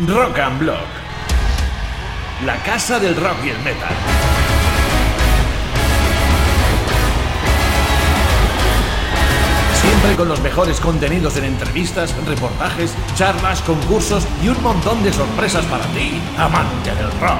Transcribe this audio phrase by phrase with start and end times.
[0.00, 0.88] Rock and Block.
[2.44, 3.94] La casa del rock y el metal.
[9.80, 15.64] Siempre con los mejores contenidos en entrevistas, reportajes, charlas, concursos y un montón de sorpresas
[15.66, 17.38] para ti, amante del rock.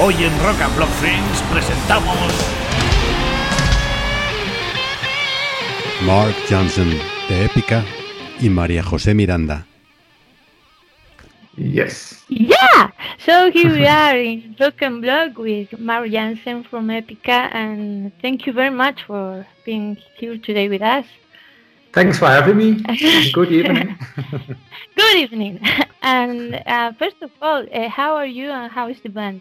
[0.00, 2.32] Hoy en Rock and Block Friends presentamos
[6.04, 6.90] Mark Johnson
[7.28, 7.84] de Épica
[8.40, 9.66] y María José Miranda.
[11.56, 12.24] Yes.
[12.28, 12.90] Yeah.
[13.18, 18.46] So here we are in Rock and Blog with Mark Jansen from Epica, and thank
[18.46, 21.04] you very much for being here today with us.
[21.92, 22.74] Thanks for having me.
[23.32, 23.98] Good evening.
[24.96, 25.60] Good evening.
[26.02, 29.40] And uh, first of all, uh, how are you and how is the band?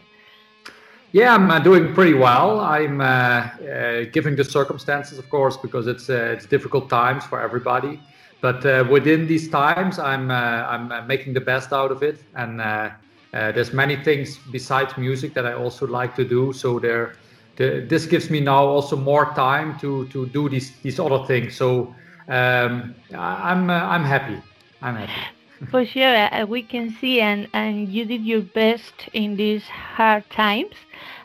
[1.11, 2.59] Yeah, I'm uh, doing pretty well.
[2.59, 7.39] I'm uh, uh, given the circumstances, of course, because it's uh, it's difficult times for
[7.39, 7.99] everybody.
[8.41, 12.23] But uh, within these times, I'm uh, I'm uh, making the best out of it,
[12.35, 12.89] and uh,
[13.33, 16.53] uh, there's many things besides music that I also like to do.
[16.53, 17.15] So there,
[17.57, 21.55] the, this gives me now also more time to to do these these other things.
[21.55, 21.93] So
[22.29, 24.41] um, I'm uh, I'm happy.
[24.81, 25.35] I'm happy.
[25.71, 30.73] For sure, we can see, and, and you did your best in these hard times,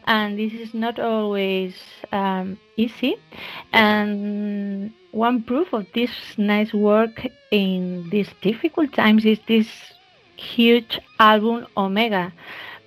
[0.05, 1.75] and this is not always
[2.13, 3.17] um, easy.
[3.73, 9.69] And one proof of this nice work in these difficult times is this
[10.37, 12.33] huge album Omega.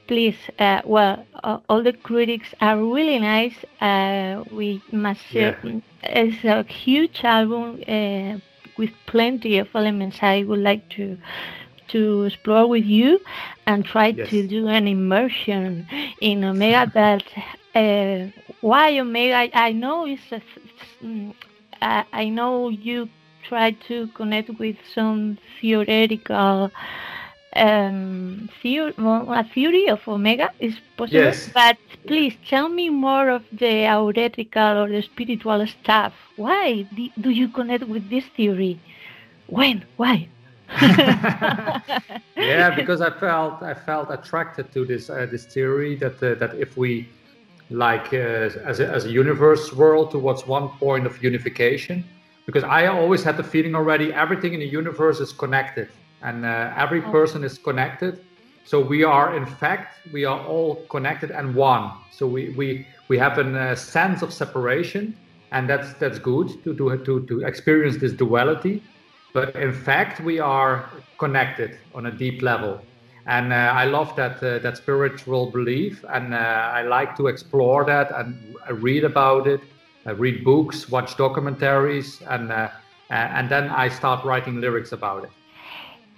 [0.07, 3.55] Please, uh, well, uh, all the critics are really nice.
[3.81, 5.79] Uh, we must say Yeah.
[6.03, 8.39] it's a huge album uh,
[8.77, 11.17] with plenty of elements I would like to
[11.89, 13.19] to explore with you
[13.65, 14.29] and try Yes.
[14.29, 15.87] to do an immersion
[16.21, 16.91] in Omega.
[16.93, 17.23] But
[17.75, 18.27] uh,
[18.61, 19.49] why Omega?
[19.57, 20.41] I know it's a,
[21.03, 21.33] mm,
[21.81, 23.09] I I know you
[23.43, 26.71] try to connect with some theoretical
[27.55, 31.33] um, theory, a theory of Omega is possible.
[31.33, 31.49] Yes.
[31.53, 31.77] But
[32.07, 36.13] please tell me more of the theoretical or the spiritual stuff.
[36.35, 36.85] Why
[37.21, 38.79] do you connect with this theory?
[39.47, 39.85] When?
[39.97, 40.29] Why?
[42.35, 46.55] yeah, because I felt I felt attracted to this uh, this theory that uh, that
[46.55, 47.09] if we
[47.69, 52.03] like uh, as a, as a universe world towards one point of unification,
[52.45, 55.89] because I always had the feeling already everything in the universe is connected
[56.21, 57.11] and uh, every Oh.
[57.11, 58.19] person is connected.
[58.63, 61.91] So we are in fact we are all connected and one.
[62.11, 65.15] So we we we have a uh, sense of separation,
[65.51, 68.83] and that's that's good to to to to experience this duality
[69.37, 72.81] but in fact we are connected on a deep level
[73.27, 77.85] and uh, i love that uh, that spiritual belief and uh, i like to explore
[77.85, 79.61] that and read about it
[80.17, 82.69] read books watch documentaries and uh,
[83.11, 85.31] uh, and then i start writing lyrics about it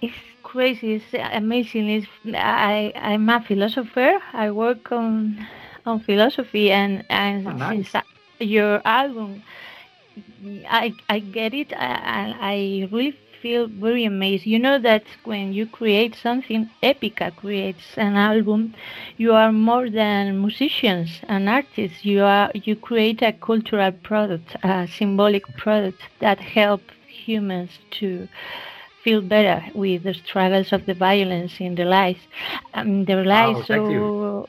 [0.02, 0.94] It's crazy.
[0.94, 1.88] It's amazing.
[1.90, 4.18] It's, I I'm a philosopher.
[4.32, 5.46] I work on
[5.86, 7.88] on philosophy, and and Oh, nice.
[7.92, 8.04] since
[8.40, 9.42] your album,
[10.68, 14.46] I I get it, and I really feel very amazed.
[14.46, 18.74] You know that when you create something, Epica creates an album,
[19.16, 22.04] you are more than musicians and artists.
[22.04, 28.28] You are you create a cultural product, a symbolic product that help humans to
[29.02, 32.20] feel better with the struggles of the violence in their lives,
[32.74, 33.60] um, their lives.
[33.66, 34.10] thank you.
[34.10, 34.48] so,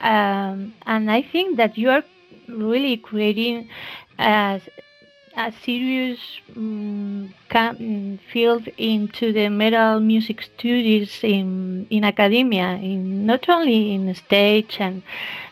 [0.00, 2.02] um, and I think that you are
[2.48, 3.68] really creating
[4.18, 4.60] a,
[5.36, 6.18] a serious
[6.56, 7.32] um,
[8.32, 15.02] field into the metal music studies in in academia, in not only in stage and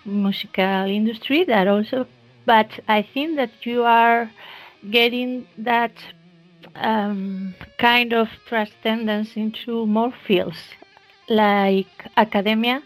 [0.05, 2.07] musical industry, that also,
[2.45, 4.31] but I think that you are
[4.91, 5.93] getting that
[6.75, 10.59] um, kind of transcendence into more fields
[11.29, 12.83] like academia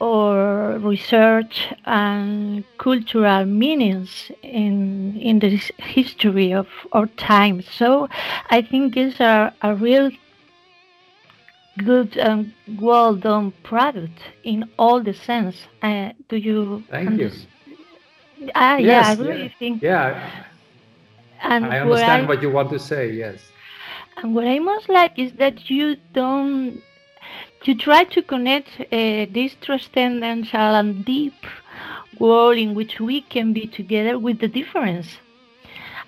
[0.00, 7.62] or research and cultural meanings in in the history of our time.
[7.62, 8.08] So
[8.50, 10.10] I think these are a real
[11.78, 15.66] good and well done product in all the sense.
[15.82, 16.84] Uh, do you?
[16.90, 17.30] Thank you.
[18.54, 19.48] Ah, yeah, I really yeah.
[19.58, 19.82] think.
[19.82, 20.44] yeah
[21.42, 23.40] And i what understand I- what you want to say yes
[24.16, 26.82] And what I most like is that you don't,
[27.64, 31.34] you try to connect uh, this transcendental and deep
[32.18, 35.06] world in which we can be together with the difference.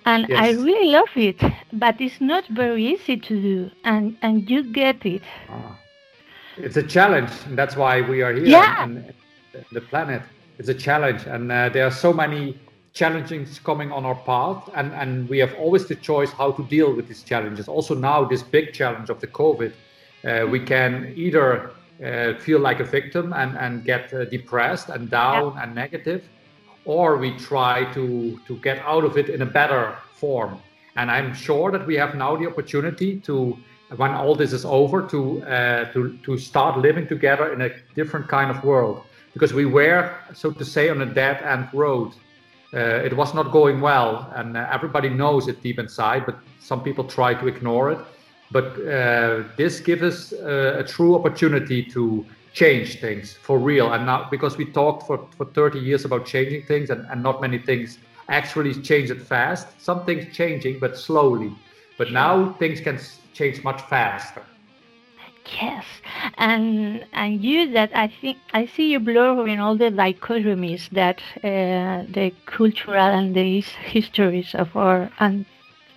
[0.06, 1.40] And I really love it,
[1.72, 5.22] but it's not very easy to do, and and you get it.
[5.50, 5.78] Ah.
[6.56, 8.88] It's a challenge, and that's why we are here Yeah.
[9.72, 10.22] the planet.
[10.58, 12.58] It's a challenge, and uh, there are so many
[12.92, 16.92] challenges coming on our path, and, and we have always the choice how to deal
[16.94, 17.68] with these challenges.
[17.68, 19.72] Also, now, this big challenge of the COVID,
[20.24, 21.70] uh, we can either
[22.04, 25.62] uh, feel like a victim and, and get uh, depressed and down yeah.
[25.62, 26.28] and negative,
[26.84, 30.58] or we try to, to get out of it in a better form.
[30.96, 33.56] And I'm sure that we have now the opportunity to,
[33.96, 38.28] when all this is over, to, uh, to, to start living together in a different
[38.28, 39.02] kind of world.
[39.32, 42.12] Because we were, so to say, on a dead end road
[42.72, 46.82] uh, it was not going well, and uh, everybody knows it deep inside, but some
[46.82, 47.98] people try to ignore it.
[48.52, 54.30] But uh, this gives us a true opportunity to change things for real, and not
[54.30, 57.98] because we talked for, for 30 years about changing things, and, and not many things
[58.28, 59.80] actually change it fast.
[59.80, 61.52] Some things changing, but slowly.
[61.98, 62.98] But now things can
[63.34, 64.42] change much faster.
[65.60, 65.84] Yes,
[66.38, 72.06] and and you that I think I see you blurring all the dichotomies that uh,
[72.08, 75.46] the cultural and the histories of our an-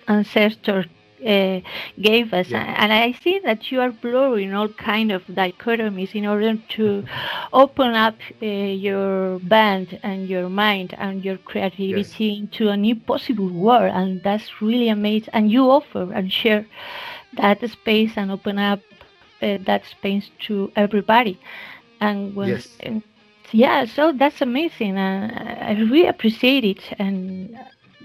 [0.08, 0.86] ancestors
[1.24, 1.60] uh,
[2.00, 2.74] gave us, yeah.
[2.78, 7.04] and I see that you are blurring all kind of dichotomies in order to
[7.52, 12.40] open up uh, your band and your mind and your creativity yes.
[12.40, 15.30] into a new possible world, and that's really amazing.
[15.32, 16.66] And you offer and share
[17.36, 18.80] that space and open up
[19.42, 21.38] uh, that space to everybody.
[22.00, 22.68] And when, yes.
[22.80, 23.02] And,
[23.52, 24.96] yeah, so that's amazing.
[24.96, 26.82] and I really appreciate it.
[26.98, 27.56] And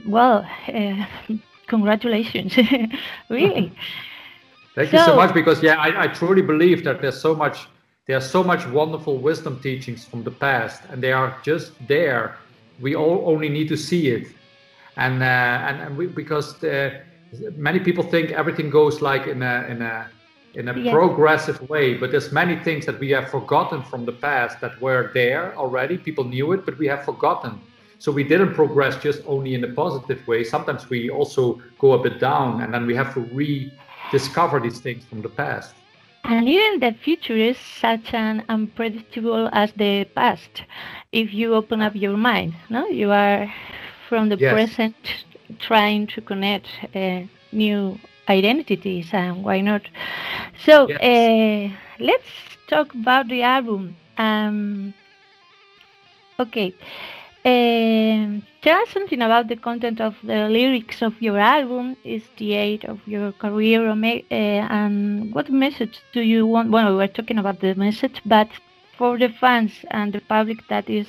[0.06, 1.06] well, uh,
[1.70, 2.58] congratulations,
[3.30, 3.72] really.
[4.76, 7.68] Thank so, you so much because yeah, I, I truly believe that there's so much
[8.08, 12.38] there's so much wonderful wisdom teachings from the past, and they are just there.
[12.82, 14.28] We all only need to see it,
[14.98, 17.02] and uh, and, and we, because the,
[17.56, 20.10] many people think everything goes like in a in a
[20.56, 20.92] in a yes.
[20.92, 25.12] progressive way but there's many things that we have forgotten from the past that were
[25.14, 27.62] there already people knew it but we have forgotten
[28.00, 30.44] so we didn't progress just only in a positive way.
[30.44, 35.04] Sometimes we also go a bit down and then we have to rediscover these things
[35.04, 35.76] from the past.
[36.24, 40.64] And even the future is such an unpredictable as the past
[41.12, 42.88] if you open up your mind no?
[42.88, 43.54] You are
[44.08, 44.54] from the yes.
[44.54, 44.96] present
[45.60, 47.22] trying to connect uh,
[47.52, 48.00] new
[48.30, 49.82] identities and why not?
[50.66, 51.02] So yes.
[51.02, 52.30] uh, let's
[52.68, 53.96] talk about the album.
[54.18, 54.94] Um,
[56.40, 56.74] okay
[57.44, 62.86] tell us something about the content of the lyrics of your album is the age
[62.86, 67.60] of your career uh, and what message do you want well we were talking about
[67.62, 68.50] the message but
[68.98, 71.08] for the fans and the public that is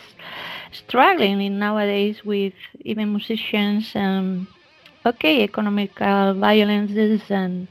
[0.71, 2.55] struggling nowadays with
[2.85, 4.47] even musicians and
[5.05, 7.69] okay, economical violences, and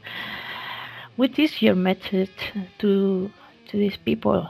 [1.16, 2.32] what is your message
[2.80, 3.32] to
[3.68, 4.48] to these people?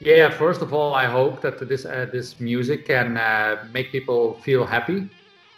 [0.00, 4.34] Yeah, first of all, I hope that this uh, this music can uh, make people
[4.42, 5.08] feel happy.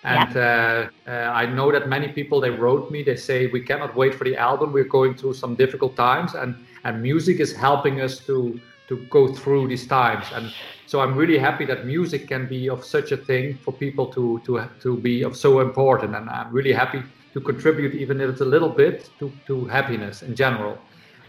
[0.05, 0.89] And yeah.
[1.07, 3.03] uh, uh I know that many people they wrote me.
[3.03, 4.73] They say we cannot wait for the album.
[4.73, 6.55] We're going through some difficult times, and
[6.85, 10.25] and music is helping us to to go through these times.
[10.33, 10.53] And
[10.87, 14.41] so I'm really happy that music can be of such a thing for people to
[14.47, 16.15] to to be of so important.
[16.15, 17.03] And I'm really happy
[17.35, 20.79] to contribute, even if it's a little bit, to to happiness in general.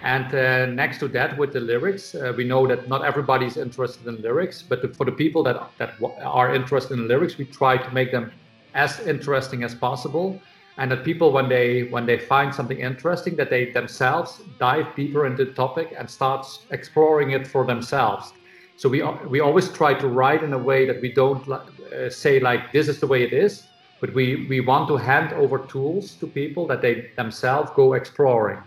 [0.02, 3.58] And uh, next to that, with the lyrics, uh, we know that not everybody is
[3.58, 7.78] interested in lyrics, but for the people that that are interested in lyrics, we try
[7.78, 8.32] to make them
[8.74, 10.40] as interesting as possible.
[10.78, 15.26] And that people when they when they find something interesting that they themselves dive deeper
[15.26, 18.32] into the topic and start exploring it for themselves.
[18.78, 22.40] So we we always try to write in a way that we don't uh, say
[22.40, 23.64] like this is the way it is
[24.00, 28.60] but we we want to hand over tools to people that they themselves go exploring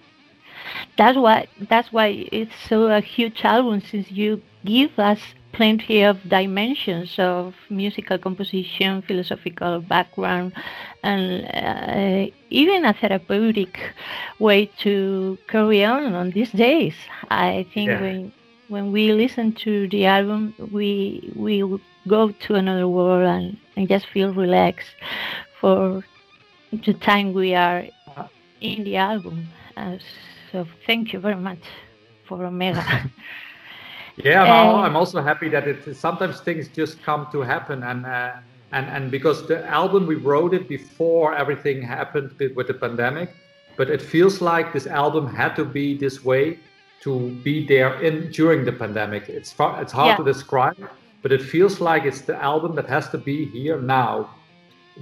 [0.97, 5.21] that's why that's why it's so a huge album since you give us
[5.52, 10.52] plenty of dimensions of musical composition, philosophical background,
[11.02, 13.79] and uh, even a therapeutic
[14.38, 16.95] way to carry on on these days.
[17.31, 18.00] I think yeah.
[18.00, 18.33] when
[18.69, 21.62] when we listen to the album, we we
[22.09, 24.91] go to another world and, and just feel relaxed
[25.61, 26.02] for
[26.73, 27.85] the time we are
[28.61, 29.49] in the album.
[29.76, 29.99] Uh,
[30.52, 31.64] so thank you very much
[32.26, 32.85] for Omega.
[34.16, 38.04] Yeah, I'm, I'm also happy that it sometimes things just come to happen and.
[38.06, 38.32] Uh,
[38.73, 43.35] and and because the album we wrote it before everything happened with the pandemic
[43.76, 46.59] but it feels like this album had to be this way
[47.00, 50.16] to be there in during the pandemic it's far, it's hard yeah.
[50.16, 50.76] to describe
[51.23, 54.28] but it feels like it's the album that has to be here now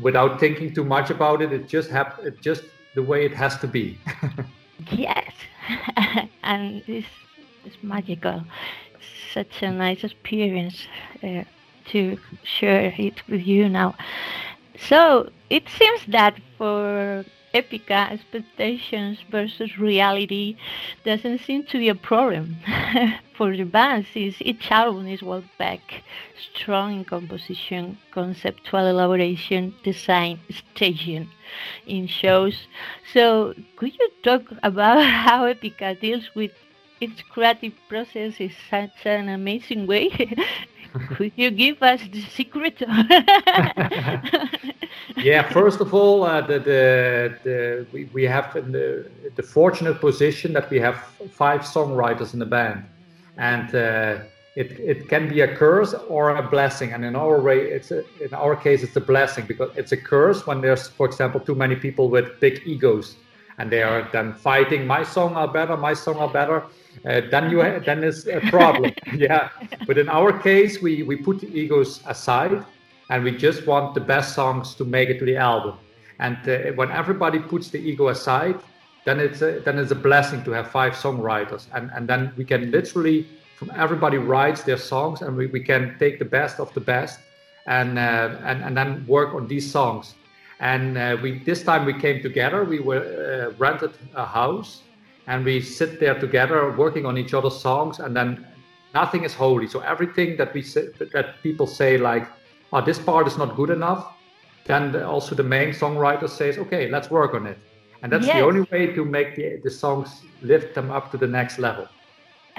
[0.03, 2.65] without thinking too much about it it just have it just
[2.95, 3.99] the way it has to be
[4.93, 5.33] yes
[6.43, 7.05] and this
[7.65, 8.45] is magical
[9.33, 10.87] such a nice experience
[11.23, 11.45] uh,
[11.87, 13.97] to share it with you now.
[14.79, 20.57] So it seems that for Epica, expectations versus reality
[21.05, 22.57] doesn't seem to be a problem
[23.37, 26.03] for the band since each album is well back,
[26.55, 31.29] strong in composition, conceptual elaboration, design, staging
[31.87, 32.67] in shows.
[33.13, 36.53] So could you talk about how Epica deals with
[37.01, 40.09] its creative process in such an amazing way?
[40.93, 42.81] could you give us the secret?
[45.17, 50.53] yeah, first of all, uh, the, the, the, we, we have the, the fortunate position
[50.53, 50.97] that we have
[51.31, 52.85] five songwriters in the band.
[53.37, 54.19] And uh,
[54.57, 56.93] it, it can be a curse or a blessing.
[56.93, 59.97] And in our way, it's a, in our case, it's a blessing because it's a
[59.97, 63.17] curse when there's, for example, too many people with big egos
[63.59, 64.87] and they are then fighting.
[64.87, 65.77] My song are better.
[65.77, 66.65] My song are better.
[67.05, 68.93] Uh, then you then it's a problem.
[69.15, 69.49] yeah.
[69.87, 72.65] But in our case, we we put the egos aside
[73.11, 75.77] and we just want the best songs to make it to the album.
[76.19, 78.61] And uh, when everybody puts the ego aside,
[79.05, 82.45] then it's a, then it's a blessing to have five songwriters, and and then we
[82.45, 86.73] can literally from everybody writes their songs, and we, we can take the best of
[86.75, 87.19] the best,
[87.67, 90.15] and uh, and and then work on these songs.
[90.61, 92.65] And uh, we this time we came together.
[92.65, 94.83] We were uh, rented a house,
[95.27, 98.47] and we sit there together working on each other's songs, and then
[98.95, 99.67] nothing is holy.
[99.67, 102.27] So everything that we say, that people say like
[102.73, 104.13] oh, this part is not good enough,
[104.67, 107.59] then also the main songwriter says, okay, let's work on it.
[108.03, 108.37] And that's yes.
[108.37, 111.87] the only way to make the, the songs lift them up to the next level.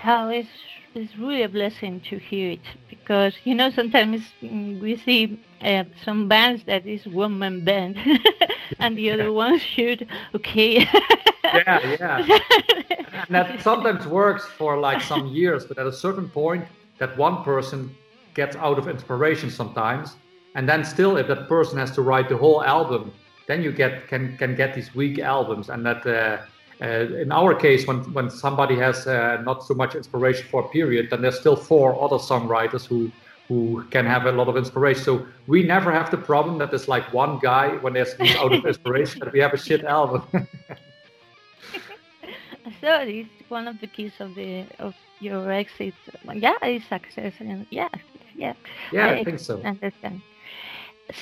[0.03, 0.49] Oh, it's,
[0.93, 6.27] it's really a blessing to hear it because, you know, sometimes we see uh, some
[6.27, 7.97] bands that is one man band
[8.79, 10.87] and the other ones should, okay.
[11.53, 12.39] yeah, yeah.
[13.27, 16.65] and that sometimes works for like some years, but at a certain point,
[16.97, 17.95] that one person
[18.33, 20.15] gets out of inspiration sometimes
[20.55, 23.11] and then still if that person has to write the whole album
[23.47, 26.37] then you get can can get these weak albums and that uh,
[26.81, 30.69] uh, in our case when when somebody has uh, not so much inspiration for a
[30.69, 33.11] period then there's still four other songwriters who
[33.47, 36.87] who can have a lot of inspiration so we never have the problem that there's
[36.87, 40.21] like one guy when there's out of inspiration that we have a shit album
[42.81, 45.93] so it's one of the keys of the of your exit
[46.33, 47.89] yeah it's success and yeah
[48.35, 48.53] yeah.
[48.91, 49.61] Yeah, I, I think so.
[49.61, 50.21] Understand.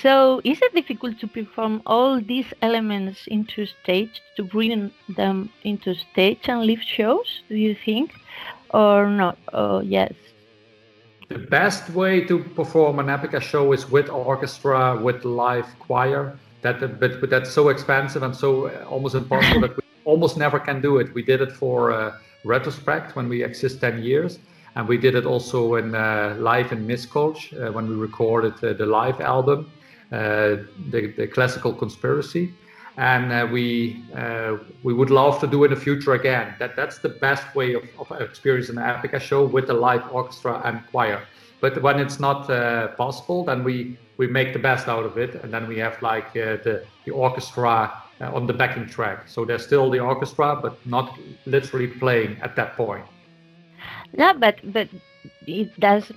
[0.01, 5.96] So, is it difficult to perform all these elements into stage to bring them into
[5.96, 7.41] stage and live shows?
[7.50, 8.13] Do you think,
[8.72, 9.38] or not?
[9.51, 10.13] Oh, yes.
[11.29, 16.38] The best way to perform an Epica show is with orchestra, with live choir.
[16.62, 20.59] That, but, but that's so expensive and so uh, almost impossible that we almost never
[20.59, 21.13] can do it.
[21.13, 24.39] We did it for uh, retrospect when we exist 10 years
[24.75, 28.73] and we did it also in uh, live in Miskolc uh, when we recorded uh,
[28.73, 29.71] the live album,
[30.11, 30.57] uh,
[30.89, 32.53] the, the classical conspiracy.
[32.97, 34.03] And uh, we
[34.83, 36.53] we would love to do in the future again.
[36.59, 40.61] That that's the best way of, of experiencing an Epica show with the live orchestra
[40.65, 41.21] and choir.
[41.61, 42.47] But when it's not
[42.97, 46.33] possible, then we we make the best out of it, and then we have like
[46.33, 49.27] the the orchestra on the backing track.
[49.27, 53.05] So there's still the orchestra, but not literally playing at that point.
[54.13, 54.89] No, but but
[55.47, 56.11] it does.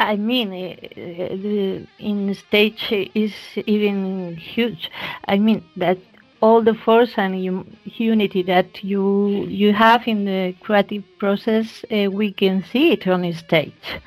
[0.00, 3.32] I mean, eh, the in stage is
[3.66, 4.90] even huge.
[5.28, 5.98] I mean that
[6.40, 12.32] all the force and unity that you you have in the creative process, uh, we
[12.32, 14.00] can see it on stage.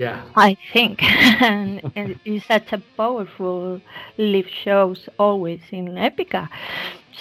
[0.00, 1.02] Yeah, I think,
[1.42, 3.82] and, and it's such a powerful
[4.16, 6.48] live shows always in Epica.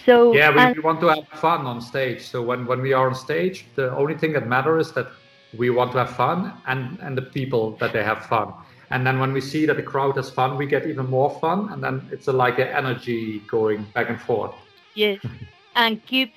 [0.06, 2.22] So yeah, we, and, we, want to have fun on stage.
[2.22, 5.08] So when when we are on stage, the only thing that matters is that
[5.58, 8.54] we want to have fun and and the people that they have fun.
[8.92, 11.74] And then when we see that the crowd has fun, we get even more fun,
[11.74, 14.56] and then it's a, like an energy going back and forth.
[14.96, 15.20] Yes,
[15.76, 16.32] and keep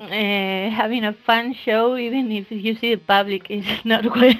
[0.00, 4.38] uh, having a fun show, even if you see the public is not good.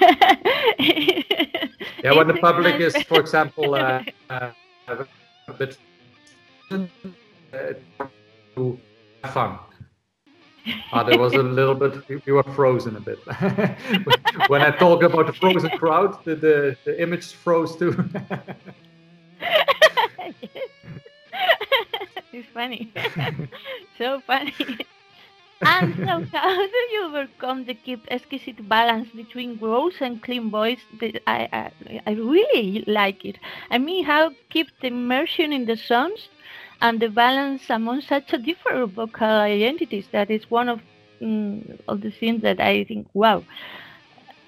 [2.03, 4.51] yeah, when the public is, for example, uh, uh,
[5.47, 5.77] a bit
[6.71, 6.85] uh,
[8.55, 8.79] to
[9.23, 9.59] have fun.
[10.91, 13.19] Uh, there was a little bit, we were frozen a bit.
[14.49, 17.95] when I talk about the frozen crowd, the, the, the image froze too.
[22.31, 22.93] it's funny.
[23.97, 24.53] so funny.
[25.63, 30.85] And so, how do you overcome the keep exquisite balance between gross and clean voice?
[31.27, 31.71] I, I,
[32.07, 33.37] I really like it.
[33.69, 36.29] I mean, how keep the immersion in the songs
[36.81, 40.81] and the balance among such a different vocal identities that is one of
[41.21, 43.45] mm, of the things that I think wow.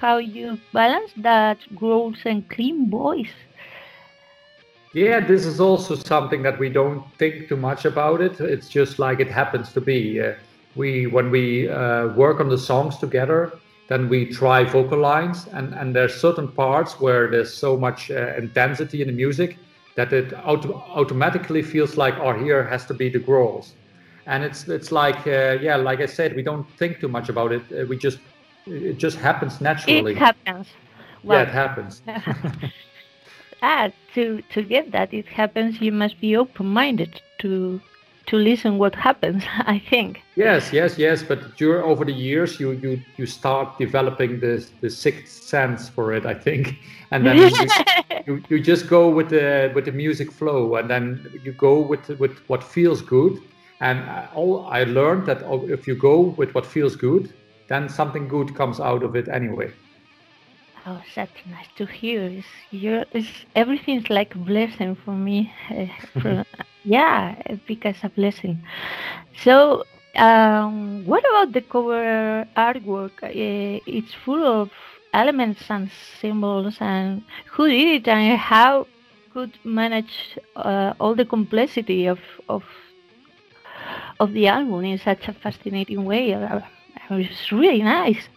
[0.00, 3.34] how you balance that growth and clean voice?
[4.96, 8.40] Yeah, this is also something that we don't think too much about it.
[8.40, 10.22] It's just like it happens to be.
[10.22, 10.32] Uh,
[10.74, 13.60] we when we uh, work on the songs together,
[13.90, 18.36] then we try vocal lines, and and there's certain parts where there's so much uh,
[18.38, 19.58] intensity in the music
[19.96, 23.74] that it auto- automatically feels like, oh, here has to be the growls,
[24.26, 27.52] and it's it's like uh, yeah, like I said, we don't think too much about
[27.52, 27.64] it.
[27.70, 28.20] Uh, we just
[28.66, 30.12] it just happens naturally.
[30.12, 30.68] It happens.
[31.22, 32.00] Well, yeah, it happens.
[33.62, 37.80] ah, to to get that it happens, you must be open-minded to
[38.26, 39.44] to listen what happens.
[39.66, 40.22] I think.
[40.34, 41.22] Yes, yes, yes.
[41.22, 46.12] But during over the years, you you you start developing the the sixth sense for
[46.12, 46.26] it.
[46.26, 46.76] I think,
[47.10, 47.50] and then you,
[48.26, 52.08] you, you just go with the with the music flow, and then you go with
[52.18, 53.38] with what feels good.
[53.80, 53.98] And
[54.34, 57.32] all I learned that if you go with what feels good,
[57.68, 59.70] then something good comes out of it anyway.
[60.88, 62.22] Oh, that's nice to hear.
[62.26, 65.52] It's, you're, it's, everything's like a blessing for me.
[65.68, 65.86] Uh,
[66.20, 66.44] for,
[66.84, 67.34] yeah,
[67.66, 68.62] because a blessing.
[69.42, 69.82] So,
[70.14, 73.20] um, what about the cover artwork?
[73.20, 74.70] Uh, it's full of
[75.12, 75.90] elements and
[76.20, 78.86] symbols, and who did it, and how
[79.32, 82.62] could manage uh, all the complexity of of
[84.20, 86.30] of the album in such a fascinating way?
[87.10, 88.28] It's really nice.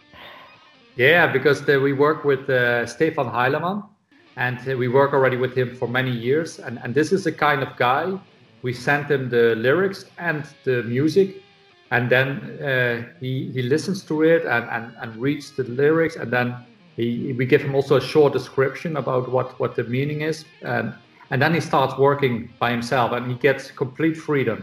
[1.00, 3.88] Yeah, because the, we work with uh, Stefan Heilemann,
[4.36, 6.58] and uh, we work already with him for many years.
[6.58, 8.20] And, and this is the kind of guy
[8.60, 11.42] we send him the lyrics and the music,
[11.90, 12.28] and then
[12.60, 16.54] uh, he he listens to it and, and, and reads the lyrics, and then
[16.96, 20.92] he, we give him also a short description about what what the meaning is, and
[21.30, 24.62] and then he starts working by himself, and he gets complete freedom.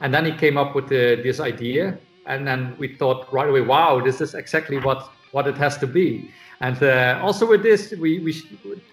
[0.00, 3.60] And then he came up with the, this idea and then we thought right away,
[3.60, 6.30] wow, this is exactly what what it has to be.
[6.60, 8.32] And uh, also with this, we we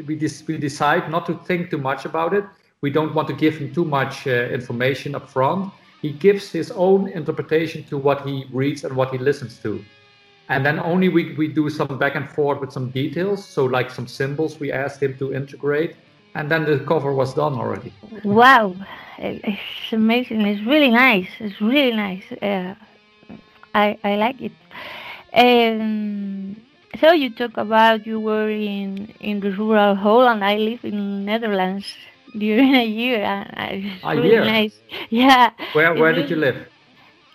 [0.08, 2.46] we, dis- we decide not to think too much about it.
[2.82, 5.72] We don't want to give him too much uh, information up front.
[6.01, 9.72] He gives his own interpretation to what he reads and what he listens to.
[10.50, 13.46] And then only we, we do some back and forth with some details.
[13.46, 15.96] So like some symbols we asked him to integrate.
[16.34, 17.94] And then the cover was done already.
[18.24, 18.75] Wow.
[19.20, 20.42] It's amazing.
[20.42, 21.30] It's really nice.
[21.40, 22.24] It's really nice.
[22.42, 22.74] Uh,
[23.75, 24.51] I, I like it.
[25.33, 26.55] Um,
[27.00, 30.44] so you talk about you were in in the rural Holland.
[30.44, 31.96] I live in Netherlands
[32.37, 33.24] during a year.
[33.24, 34.46] And it's a really year.
[34.46, 34.79] nice.
[35.09, 35.51] Yeah.
[35.74, 36.57] Where where did you live?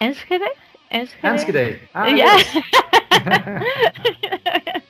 [0.01, 0.51] Enschede.
[0.91, 1.25] Enschede.
[1.25, 1.81] Enschede.
[1.95, 2.41] Ah, yeah.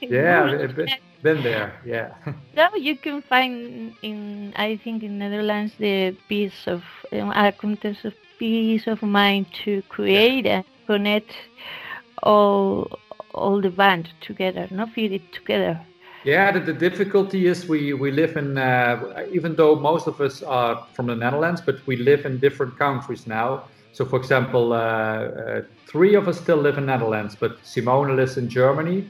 [0.00, 0.88] yeah, been,
[1.22, 1.72] been there.
[1.84, 2.14] Yeah.
[2.56, 8.04] So you can find in I think in Netherlands the piece of um, a contest
[8.04, 11.32] of peace of mind to create and connect
[12.22, 12.98] all
[13.34, 15.80] all the band together, not fit it together.
[16.24, 20.42] Yeah, the, the difficulty is we we live in uh, even though most of us
[20.42, 23.64] are from the Netherlands, but we live in different countries now.
[23.92, 28.38] So, for example, uh, uh, three of us still live in Netherlands, but Simone lives
[28.38, 29.06] in Germany,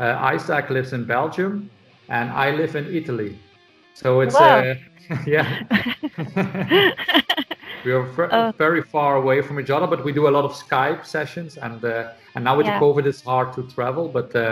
[0.00, 1.68] uh, Isaac lives in Belgium,
[2.08, 3.38] and I live in Italy.
[3.94, 4.74] So it's Wow.
[5.26, 5.60] yeah.
[7.84, 8.52] we are ver- Oh.
[8.58, 11.84] very far away from each other, but we do a lot of Skype sessions, and
[11.84, 12.78] uh, and now with Yeah.
[12.78, 14.08] the COVID, it's hard to travel.
[14.08, 14.42] But uh,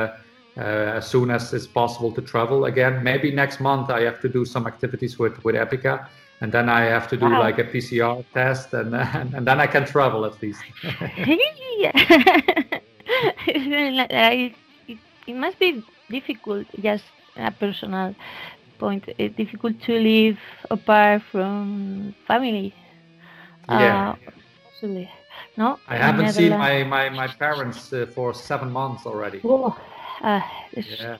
[0.56, 4.28] uh, as soon as it's possible to travel again, maybe next month I have to
[4.28, 6.06] do some activities with with Epica,
[6.40, 7.40] and then I have to do Wow.
[7.46, 10.62] like a PCR test, and and, and then I can travel at least.
[11.78, 11.92] yeah.
[13.46, 14.54] It's really like- I-
[14.88, 17.04] it, it must be difficult, just
[17.36, 18.14] a personal
[18.78, 20.38] point, uh, difficult to live
[20.70, 22.74] apart from family.
[23.68, 24.10] Yeah.
[24.10, 24.30] Uh,
[24.64, 25.10] possibly.
[25.56, 25.78] No?
[25.88, 29.40] I haven't seen my my, my parents uh, for seven months already.
[29.44, 29.76] Oh,
[30.22, 30.40] uh,
[30.74, 31.18] Yeah.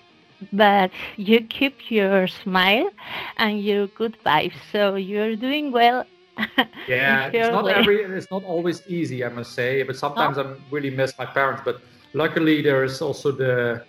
[0.53, 2.91] But you keep your smile
[3.37, 6.05] and your good vibes, so you're doing well.
[6.89, 7.75] Yeah, it's not way.
[7.75, 9.85] every it's not always easy, I must say.
[9.85, 11.63] But sometimes I really miss my parents.
[11.65, 11.81] But
[12.13, 13.85] luckily, there is also the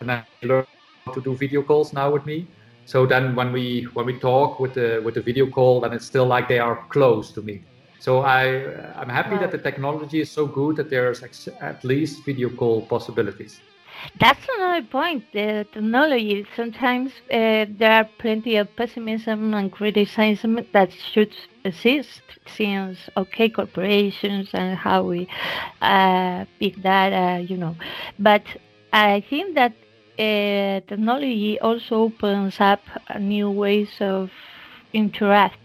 [0.00, 0.66] and I learn
[1.06, 2.46] how to do video calls now with me.
[2.84, 6.06] So then when we when we talk with the with the video call, then it's
[6.06, 7.64] still like they are close to me.
[8.00, 8.44] So I
[9.00, 12.86] I'm happy that the technology is so good that there's ex- at least video call
[12.86, 13.60] possibilities.
[14.18, 15.24] That's another point.
[15.32, 16.46] The technology.
[16.56, 24.50] Sometimes uh, there are plenty of pessimism and criticism that should exist, since okay, corporations
[24.52, 25.28] and how we
[25.80, 27.76] uh, big data, you know.
[28.18, 28.44] But
[28.92, 29.72] I think that
[30.18, 32.80] uh, technology also opens up
[33.18, 34.30] new ways of
[34.92, 35.58] interact.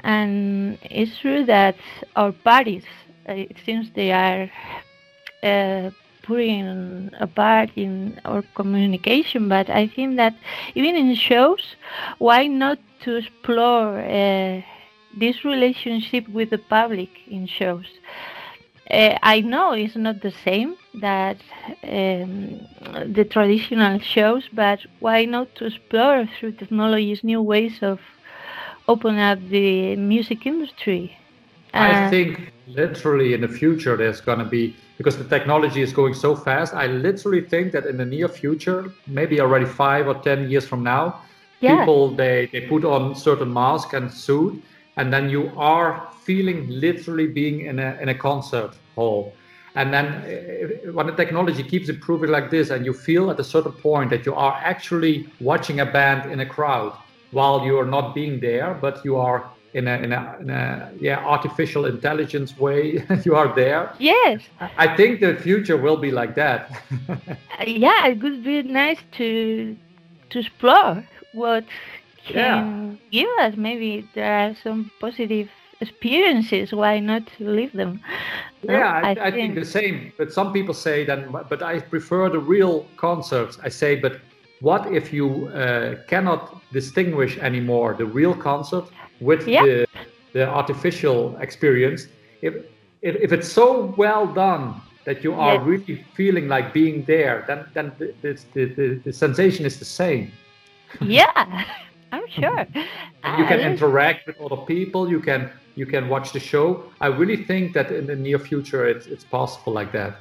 [0.00, 1.76] And it's true that
[2.16, 2.84] our parties,
[3.28, 4.50] uh, it seems they are
[5.42, 5.90] uh,
[6.22, 10.34] putting a part in our communication, but I think that
[10.74, 11.76] even in shows,
[12.18, 14.62] why not to explore uh,
[15.16, 17.86] this relationship with the public in shows?
[18.90, 21.36] Uh, I know it's not the same that
[21.84, 22.60] um,
[23.12, 28.00] the traditional shows, but why not to explore through technologies new ways of
[28.88, 31.16] open up the music industry?
[31.74, 36.14] I think literally in the future there's going to be because the technology is going
[36.14, 36.72] so fast.
[36.74, 40.82] I literally think that in the near future, maybe already five or ten years from
[40.82, 41.20] now,
[41.60, 41.78] yeah.
[41.78, 44.62] people they, they put on certain mask and suit,
[44.96, 49.34] and then you are feeling literally being in a in a concert hall.
[49.76, 53.44] And then uh, when the technology keeps improving like this, and you feel at a
[53.44, 56.92] certain point that you are actually watching a band in a crowd
[57.30, 60.90] while you are not being there, but you are in a, in a, in a
[60.98, 63.92] yeah artificial intelligence way you are there.
[63.98, 64.40] Yes.
[64.78, 66.60] I think the future will be like that.
[67.66, 69.76] Yeah it would be nice to
[70.30, 71.64] to explore what
[72.24, 73.22] can yeah.
[73.22, 73.56] give us.
[73.56, 75.48] Maybe there are some positive
[75.80, 78.00] experiences why not live them
[78.62, 79.20] yeah I, I, think.
[79.20, 79.54] I, think.
[79.54, 83.96] the same but some people say then but i prefer the real concerts i say
[83.96, 84.20] but
[84.60, 88.86] what if you uh, cannot distinguish anymore the real concert
[89.20, 89.64] with yeah.
[89.64, 89.86] the,
[90.32, 92.08] the artificial experience,
[92.42, 92.54] if,
[93.02, 97.64] if, if it's so well done that you are really feeling like being there, then
[97.74, 100.32] then the, the, the, the sensation is the same.
[101.00, 101.64] yeah,
[102.12, 102.66] I'm sure.
[103.38, 105.08] you can interact with other people.
[105.08, 106.82] You can you can watch the show.
[107.00, 110.16] I really think that in the near future, it's it's possible like that.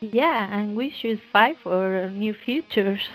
[0.00, 3.00] Yeah, and we should fight for new futures.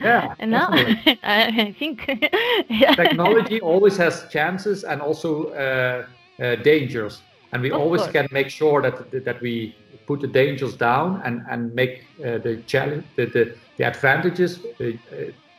[0.00, 0.66] Yeah, no,
[1.22, 2.06] I think
[2.96, 6.06] technology always has chances and also uh,
[6.42, 8.12] uh, dangers, and we of always course.
[8.12, 9.74] can make sure that that we
[10.06, 11.92] put the dangers down and and make
[12.24, 13.44] uh, the challenge the the,
[13.76, 14.90] the advantages uh, uh,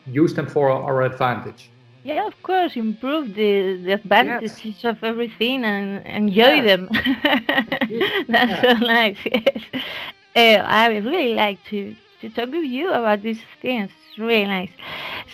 [0.07, 1.69] use them for our advantage.
[2.03, 4.83] Yeah, of course, improve the, the advantages yes.
[4.83, 6.65] of everything and enjoy yes.
[6.65, 6.89] them.
[8.27, 8.61] That's yeah.
[8.61, 9.17] so nice.
[9.25, 9.63] Yes.
[10.33, 13.91] Uh, I would really like to, to talk with you about these things.
[14.07, 14.69] It's really nice.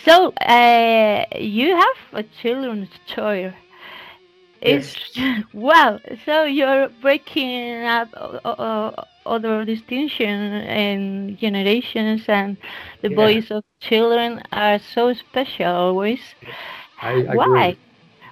[0.04, 3.54] So, uh, you have a children's toy.
[4.60, 5.44] It's yes.
[5.52, 6.00] wow.
[6.24, 8.08] So you're breaking up
[8.44, 8.92] uh,
[9.26, 12.56] other distinction and generations, and
[13.02, 13.16] the yeah.
[13.16, 16.20] voice of children are so special always.
[17.00, 17.66] I, I Why?
[17.66, 17.78] Agree.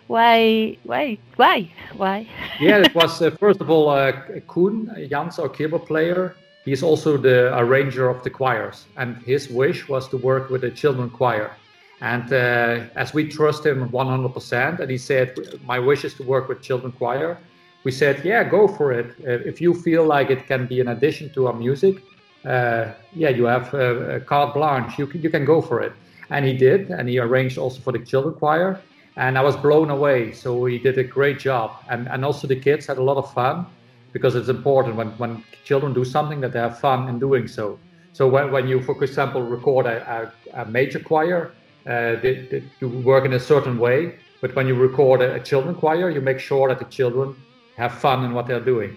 [0.09, 0.79] Why?
[0.85, 1.19] Why?
[1.37, 1.73] Why?
[1.97, 2.29] Why?
[2.61, 4.13] yeah, it was uh, first of all uh,
[4.47, 6.35] Coen Janssen, our keyboard player
[6.67, 10.71] He's also the arranger of the choirs, and his wish was to work with a
[10.71, 11.53] children choir.
[12.01, 16.49] And uh, as we trust him 100%, and he said, My wish is to work
[16.49, 17.39] with children choir,
[17.85, 19.07] we said, Yeah, go for it.
[19.27, 22.03] Uh, if you feel like it can be an addition to our music,
[22.45, 25.93] uh, yeah, you have a carte blanche, you can, you can go for it.
[26.31, 28.81] And he did, and he arranged also for the children choir.
[29.17, 30.33] And I was blown away.
[30.33, 31.73] So he did a great job.
[31.89, 33.67] And, and also the kids had a lot of fun
[34.13, 37.79] because it's important when, when children do something that they have fun in doing so.
[38.13, 41.53] So when, when you, for example, record a, a, a major choir,
[41.87, 44.19] uh, they, they, you work in a certain way.
[44.41, 47.37] But when you record a, a children choir, you make sure that the children
[47.77, 48.97] have fun in what they're doing.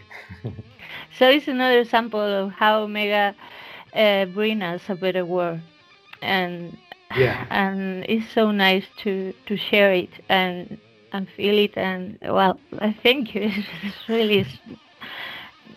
[1.17, 3.35] so it's another example of how Omega
[3.93, 5.59] uh, bring us a better world,
[6.21, 6.77] and
[7.15, 10.77] yeah, and it's so nice to to share it and
[11.11, 13.51] and feel it and well, I thank you.
[13.83, 14.45] It's really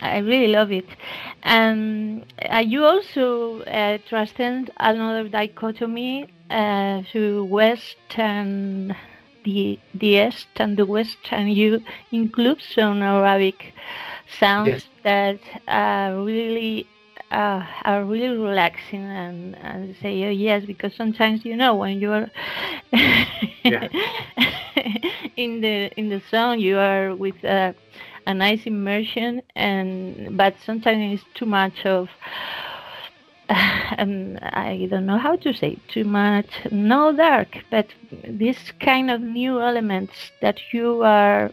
[0.01, 0.87] I really love it.
[1.44, 8.95] And uh, you also uh, transcend another dichotomy uh, to West and
[9.45, 13.73] the the East and the West, and you include some Arabic
[14.38, 14.85] sounds yes.
[15.03, 16.87] that are really
[17.31, 22.31] uh, are really relaxing and, and say oh, yes because sometimes you know when you're
[25.37, 27.73] in the in the song you are with uh,
[28.27, 32.09] a nice immersion and but sometimes it's too much of
[33.49, 37.89] and I don't know how to say too much no dark but
[38.27, 41.51] this kind of new elements that you are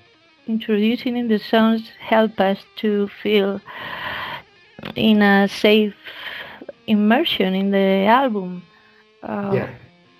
[0.47, 3.61] introducing in the songs help us to feel
[4.95, 5.95] in a safe
[6.87, 8.63] immersion in the album
[9.23, 9.69] uh, yeah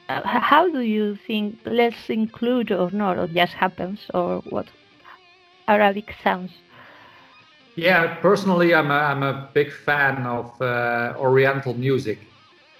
[0.09, 4.67] how do you think let's include or not or just happens or what
[5.69, 6.51] Arabic sounds?
[7.79, 12.19] Yeah, personally, I'm a, I'm a big fan of uh, Oriental music,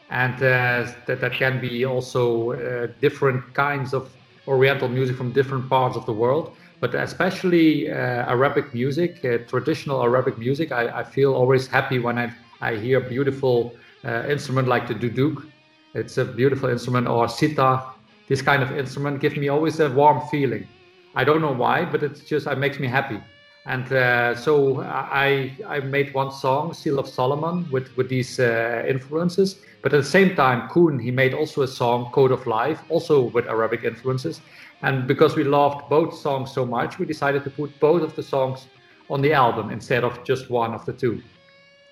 [0.10, 4.12] and uh, that that can be also uh, different kinds of
[4.46, 7.96] Oriental music from different parts of the world, but especially uh,
[8.36, 10.74] Arabic music, uh, traditional Arabic music.
[10.74, 15.50] I, I, feel always happy when I, I hear beautiful uh, instrument like the duduk.
[15.94, 17.94] It's a beautiful instrument, or sitar.
[18.28, 20.68] This kind of instrument gives me always a warm feeling.
[21.16, 23.22] I don't know why, but it's just it makes me happy.
[23.70, 28.84] And uh, so I I made one song, Seal of Solomon, with with these uh,
[28.88, 29.62] influences.
[29.84, 33.30] But at the same time, Coen he made also a song, Code of Life, also
[33.36, 34.42] with Arabic influences.
[34.82, 38.24] And because we loved both songs so much, we decided to put both of the
[38.24, 38.68] songs
[39.08, 41.22] on the album instead of just one of the two.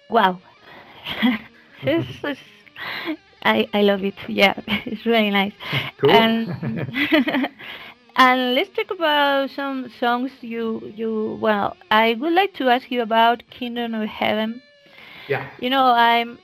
[0.09, 0.39] Wow.
[1.83, 2.37] this is
[3.43, 4.15] I, I love it.
[4.27, 5.53] Yeah, it's really nice.
[5.99, 6.09] Cool.
[6.09, 7.49] And,
[8.17, 11.75] and let's talk about some songs you you well.
[11.91, 14.61] I would like to ask you about Kingdom of Heaven.
[15.27, 15.49] Yeah.
[15.59, 16.39] You know, I'm.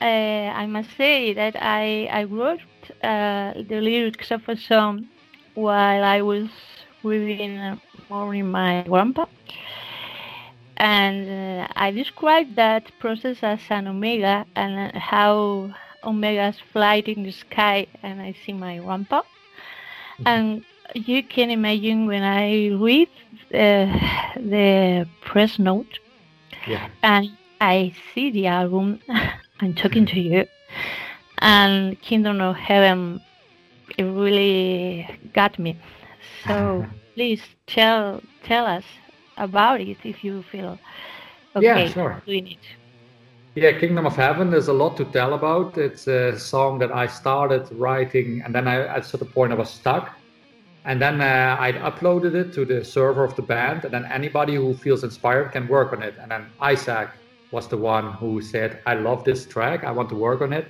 [0.00, 2.60] Uh, I must say that I I wrote
[3.02, 5.08] uh, the lyrics of a song
[5.54, 6.48] while I was
[7.02, 7.76] reading uh,
[8.10, 9.26] mourning my grandpa
[10.76, 17.32] and uh, I described that process as an omega and how omegas fly in the
[17.32, 19.22] sky and I see my grandpa.
[19.22, 20.26] Mm-hmm.
[20.26, 23.08] And you can imagine when I read
[23.52, 23.86] uh,
[24.36, 25.98] the press note
[26.66, 26.88] yeah.
[27.02, 29.00] and I see the album,
[29.60, 30.46] I'm talking to you,
[31.38, 33.20] and Kingdom of Heaven,
[33.98, 35.78] it really got me.
[36.46, 38.84] So please tell tell us
[39.36, 40.78] about it if you feel
[41.56, 42.22] okay yeah, sure.
[42.26, 42.58] doing it.
[43.56, 45.76] Yeah, Kingdom of Heaven, there's a lot to tell about.
[45.76, 49.56] It's a song that I started writing, and then I, at a certain point I
[49.56, 50.16] was stuck.
[50.84, 54.54] And then uh, I uploaded it to the server of the band, and then anybody
[54.54, 56.14] who feels inspired can work on it.
[56.20, 57.10] And then Isaac
[57.50, 60.68] was the one who said, I love this track, I want to work on it.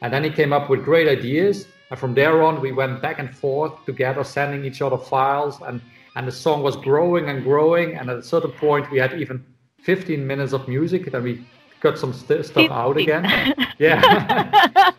[0.00, 1.66] And then he came up with great ideas.
[1.90, 5.60] And from there on, we went back and forth together, sending each other files.
[5.60, 5.80] And,
[6.16, 7.96] and the song was growing and growing.
[7.96, 9.44] And at a certain point, we had even
[9.82, 11.12] 15 minutes of music.
[11.12, 11.46] Then we
[11.80, 13.24] got some st- stuff out again.
[13.78, 14.00] yeah.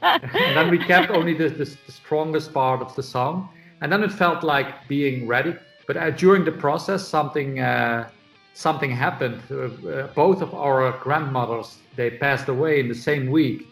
[0.21, 3.49] and then we kept only the, the, the, strongest part of the song.
[3.83, 5.53] And then it felt like being ready.
[5.87, 8.09] But uh, during the process, something uh,
[8.53, 9.41] something happened.
[9.51, 13.67] Uh, uh both of our grandmothers they passed away in the same week,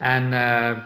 [0.00, 0.80] and uh,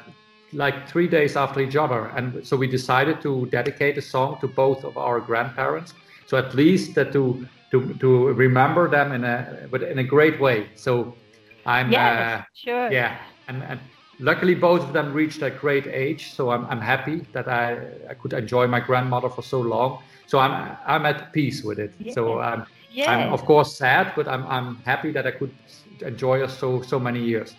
[0.55, 2.07] like three days after each other.
[2.17, 5.93] And so we decided to dedicate a song to both of our grandparents.
[6.27, 8.09] So at least to to to
[8.45, 10.71] remember them in a but in a great way.
[10.77, 11.15] So
[11.67, 12.91] I'm yes, uh, sure.
[12.91, 13.81] Yeah, and, and
[14.23, 17.77] luckily both of them reached a great age, so I'm, I'm happy that I,
[18.09, 20.03] I could enjoy my grandmother for so long.
[20.27, 21.93] So I'm I'm at peace with it.
[21.99, 22.15] Yes.
[22.15, 23.09] So I'm yes.
[23.09, 25.53] I'm of course sad, but I'm I'm happy that I could
[26.01, 27.55] enjoy her so so many years.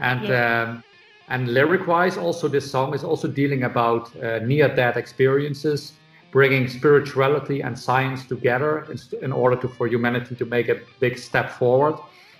[0.00, 0.68] And yes.
[0.68, 0.84] um,
[1.28, 5.92] and lyric wise, also this song is also dealing about uh, near death experiences,
[6.32, 11.18] bringing spirituality and science together in, in order to for humanity to make a big
[11.18, 11.96] step forward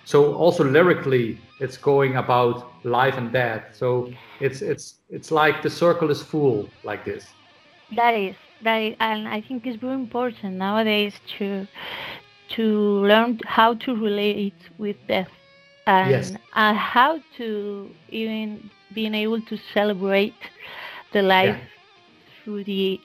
[0.09, 5.69] so also lyrically it's going about life and death so it's it's it's like the
[5.69, 7.27] circle is full like this
[7.95, 11.67] that is that is, and i think it's very important nowadays to
[12.55, 12.65] to
[13.11, 15.29] learn how to relate with death
[15.85, 16.33] and, yes.
[16.55, 17.47] and how to
[18.09, 20.41] even being able to celebrate
[21.13, 22.43] the life yeah.
[22.43, 22.99] through the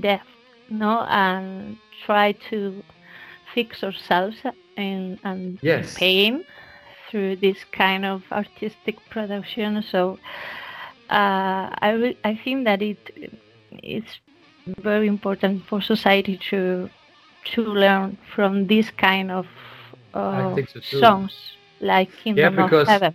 [0.00, 0.26] death
[0.70, 2.82] no and try to
[3.54, 4.38] fix ourselves
[4.76, 5.94] and, and yes.
[5.94, 6.44] pain
[7.10, 9.82] through this kind of artistic production.
[9.82, 10.18] So
[11.10, 12.98] uh, I re- I think that it
[13.70, 14.20] it's
[14.78, 16.90] very important for society to
[17.54, 19.46] to learn from this kind of
[20.14, 21.32] uh, so songs
[21.80, 23.14] like Kingdom yeah, because, of Heaven.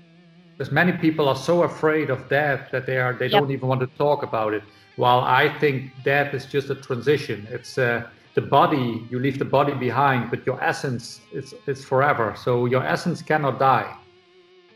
[0.58, 3.42] Because many people are so afraid of death that they are they yep.
[3.42, 4.64] don't even want to talk about it.
[4.96, 7.48] While I think death is just a transition.
[7.50, 12.34] It's uh, the body you leave the body behind but your essence is it's forever.
[12.38, 13.96] So your essence cannot die.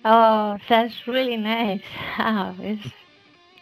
[0.03, 1.83] Oh that's really nice.
[2.19, 2.87] Oh, it's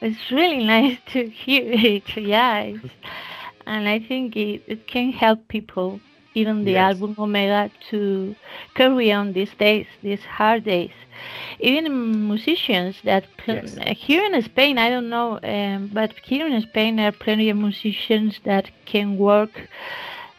[0.02, 2.18] it's really nice to hear it.
[2.18, 2.74] Yeah
[3.66, 6.00] and i think it, it can help people
[6.34, 6.96] even the yes.
[6.96, 8.36] album Omega to
[8.76, 10.92] carry on these days, these hard days.
[11.60, 13.78] Even musicians that yes.
[13.98, 17.58] here in Spain, I don't know, um, but here in Spain there are plenty of
[17.58, 19.70] musicians that can work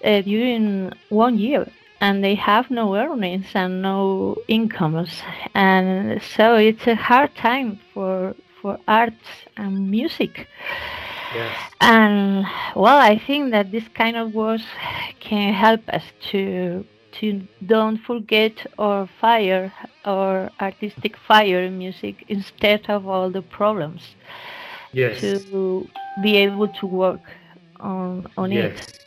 [0.05, 1.67] uh, during one year
[2.01, 5.23] and they have no earnings and no incomes,
[5.55, 10.49] and so it's a hard time for for arts and music.
[11.35, 11.57] Yes.
[11.81, 14.65] And well, I think that this kind of works
[15.21, 16.85] can help us to
[17.21, 19.73] to don't forget our fire,
[20.05, 24.17] our artistic fire in music instead of all the problems.
[24.93, 25.21] Yes.
[25.21, 25.89] To
[26.23, 27.21] be able to work
[27.81, 28.79] on on yes.
[28.81, 28.99] it.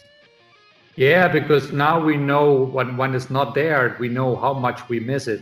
[0.96, 5.00] Yeah, because now we know when when it's not there, we know how much we
[5.00, 5.42] miss it,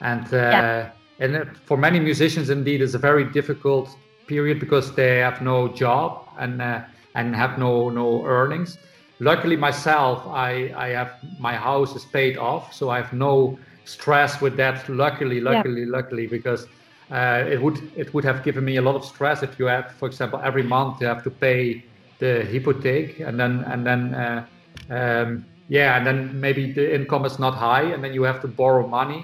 [0.00, 0.90] and uh, Yeah.
[1.18, 3.88] and for many musicians, indeed, it's a very difficult
[4.32, 6.80] period because they have no job and uh,
[7.14, 8.78] and have no no earnings.
[9.20, 10.52] Luckily, myself, I
[10.86, 11.10] I have
[11.48, 14.88] my house is paid off, so I have no stress with that.
[14.88, 16.62] Luckily, luckily, luckily, because
[17.10, 19.92] uh, it would it would have given me a lot of stress if you have,
[20.00, 21.84] for example, every month you have to pay
[22.18, 24.46] the hypotheek and then and then uh,
[24.90, 28.48] um, yeah and then maybe the income is not high and then you have to
[28.48, 29.20] borrow money.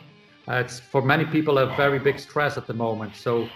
[0.49, 3.15] Uh, it's for many people a very big stress at the moment.
[3.17, 3.49] So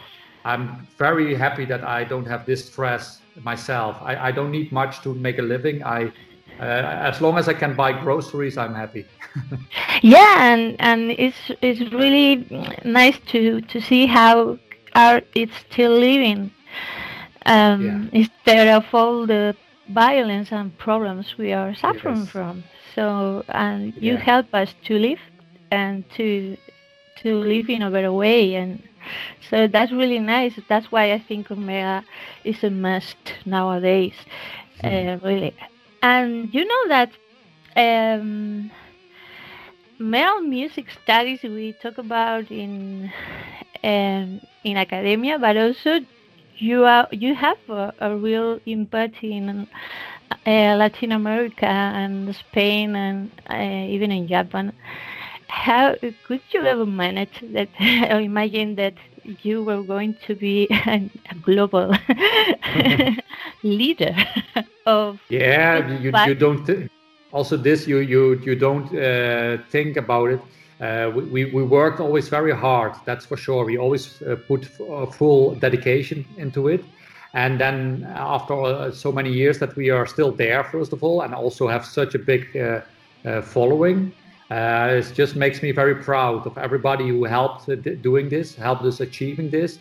[0.45, 3.99] I'm very happy that I don't have this stress myself.
[4.03, 5.83] I, I don't need much to make a living.
[5.85, 6.13] I
[6.61, 6.63] uh,
[7.11, 9.09] as long as I can buy groceries, I'm happy.
[10.03, 12.47] Yeah, and and it's it's really
[12.85, 14.59] nice to to see how
[14.95, 16.51] art is still living
[17.47, 19.55] um, instead of all the
[19.89, 22.27] violence and problems we are suffering Yes.
[22.27, 22.65] from.
[22.95, 24.19] So and you Yeah.
[24.19, 25.21] help us to live
[25.71, 26.57] and to
[27.23, 28.83] to live in a better way and
[29.51, 30.59] so that's really nice.
[30.69, 32.05] That's why I think Omega
[32.45, 34.15] is a must nowadays,
[34.85, 35.55] uh, really.
[36.03, 37.11] And you know that
[37.77, 38.71] um,
[39.99, 43.11] metal music studies we talk about in
[43.85, 46.01] um, in academia, but also
[46.59, 49.67] you are you have a, a real impact in
[50.47, 54.73] uh, Latin America and Spain and uh, even in Japan.
[55.53, 55.95] How
[56.27, 57.69] could you ever manage that?
[58.11, 58.95] or imagine that
[59.43, 61.95] you were going to be a, a global
[63.63, 64.17] leader
[64.87, 66.65] of Yeah, you, you don't.
[66.67, 66.89] Th-
[67.33, 70.41] also, this you you you don't uh, think about it.
[70.81, 72.93] Uh, we, we worked always very hard.
[73.05, 73.65] That's for sure.
[73.65, 76.83] We always uh, put f- uh, full dedication into it,
[77.35, 81.21] and then after uh, so many years that we are still there, first of all,
[81.23, 82.81] and also have such a big uh,
[83.43, 84.13] following.
[84.53, 87.65] Uh, it just makes me very proud of everybody who helped
[88.03, 89.79] doing this, helped us achieving this,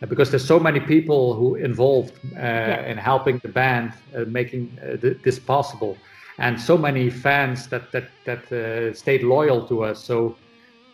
[0.00, 4.64] uh, because there's so many people who involved uh, in helping the band uh, making
[4.78, 5.96] uh, th- this possible,
[6.38, 9.98] and so many fans that that that uh, stayed loyal to us.
[10.04, 10.36] So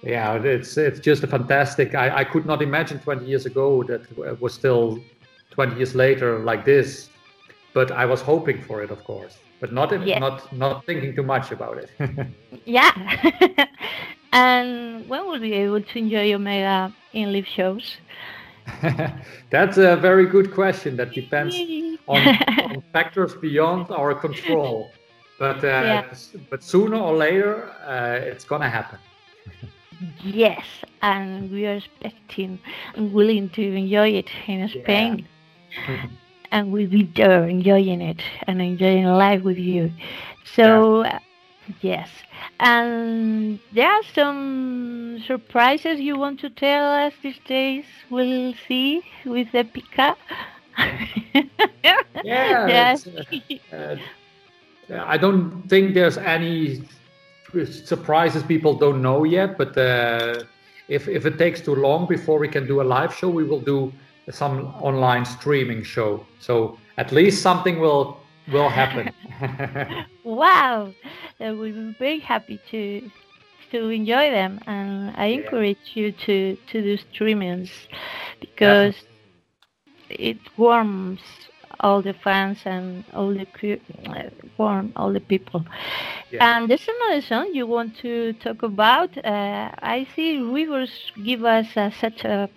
[0.03, 1.95] yeah, it's it's just a fantastic.
[1.95, 5.01] I, I could not imagine 20 years ago that it was still
[5.51, 7.11] 20 years later like this,
[7.75, 10.18] but I was hoping for it, of course, but not Yeah.
[10.18, 11.90] not not thinking too much about it.
[12.64, 12.92] Yeah.
[14.33, 17.97] and when will we be able to enjoy Omega in live shows?
[19.51, 20.97] That's a very good question.
[20.97, 21.57] That depends
[22.07, 24.90] on, on factors beyond our control.
[25.38, 26.05] But uh, Yeah.
[26.51, 28.99] but sooner or later, uh, it's gonna happen.
[30.25, 30.64] yes,
[31.03, 32.59] and we are expecting
[32.94, 35.27] and willing to enjoy it in Spain.
[36.51, 39.93] And we'll be there enjoying it and enjoying life with you.
[40.45, 41.19] So, uh,
[41.81, 42.09] yes.
[42.61, 47.85] And there are some surprises you want to tell us these days.
[48.11, 50.17] We'll see with Epica.
[52.25, 53.07] Yeah, yes.
[53.73, 53.97] uh,
[54.91, 56.83] uh, I don't think there's any
[57.65, 59.57] surprises people don't know yet.
[59.59, 60.45] But uh,
[60.89, 63.61] if if it takes too long before we can do a live show, we will
[63.61, 63.93] do
[64.31, 66.25] some online streaming show.
[66.41, 68.19] So at least something will
[68.53, 69.12] will happen.
[70.25, 70.93] Wow,
[71.41, 73.11] we will be very happy to
[73.71, 77.71] to enjoy them, and I encourage you to to do streamings
[78.41, 78.95] because
[80.11, 81.21] it warms
[81.81, 83.47] all the fans and all the
[84.07, 85.64] uh, warm all the people.
[86.31, 86.57] Yeah.
[86.57, 89.17] And there's another song you want to talk about.
[89.25, 92.49] Uh, I see Rivers give us uh, such a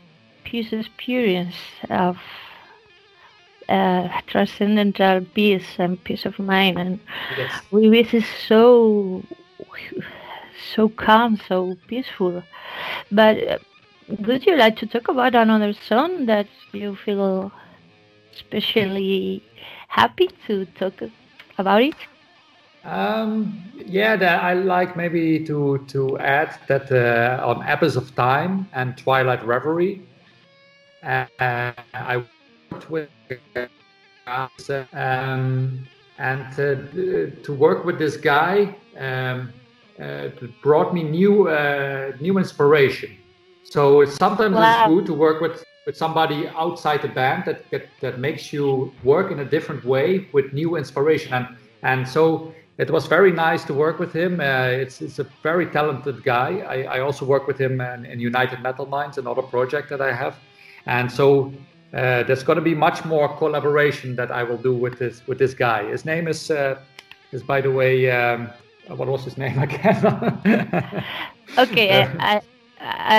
[0.45, 1.56] experience
[1.89, 2.17] of
[3.69, 6.99] uh, transcendental peace and peace of mind and
[7.38, 7.62] yes.
[7.71, 9.23] Rivers is so
[10.73, 12.43] so calm, so peaceful.
[13.12, 13.58] But uh,
[14.19, 17.51] would you like to talk about another song that you feel
[18.34, 19.43] especially
[19.88, 20.93] happy to talk
[21.57, 21.95] about it?
[22.84, 28.68] Um, yeah, that I like maybe to to add that uh, on Abyss of Time
[28.74, 30.01] and Twilight Reverie,
[31.04, 31.26] uh,
[31.93, 32.24] I
[32.72, 33.10] worked with
[34.93, 35.88] um,
[36.18, 39.52] and uh, to work with this guy um,
[39.99, 40.30] uh,
[40.62, 43.18] brought me new uh, new inspiration.
[43.64, 44.86] So sometimes Wow.
[44.86, 48.93] it's good to work with with somebody outside the band that, that that makes you
[49.04, 51.47] work in a different way with new inspiration and
[51.84, 54.39] and so it was very nice to work with him.
[54.39, 56.52] Uh, it's it's a very talented guy.
[56.76, 60.12] I, I also work with him in, in United Metal Minds, another project that I
[60.14, 60.36] have,
[60.86, 61.51] and so
[61.93, 65.38] uh, there's going to be much more collaboration that I will do with this with
[65.39, 65.84] this guy.
[65.89, 66.79] His name is uh,
[67.32, 68.49] is by the way um,
[68.88, 69.97] what was his name again?
[71.57, 72.41] okay, I, I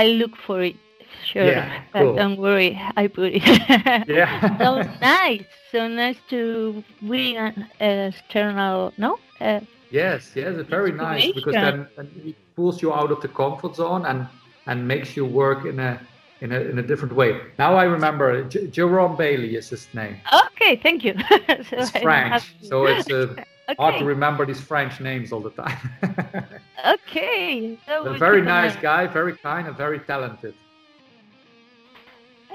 [0.02, 0.76] I look for it.
[1.24, 2.14] Sure, Yeah, cool.
[2.14, 3.42] don't worry, I put it.
[4.08, 4.28] Yeah.
[4.58, 9.18] so nice, so nice to bring an external, no?
[9.40, 9.60] Uh,
[9.90, 13.76] Yes, yes, it's very nice because then, then it pulls you out of the comfort
[13.76, 14.26] zone and
[14.66, 16.00] and makes you work in a
[16.43, 17.30] in a in a different way.
[17.59, 20.16] Now I remember J- Jerome Bailey is his name.
[20.47, 21.14] okay, thank you.
[21.70, 23.34] so It's I French, to- so it's uh,
[23.78, 25.78] hard to remember these French names all the time.
[26.95, 27.78] okay.
[27.86, 30.55] So a very nice uh, guy, very kind, and very talented.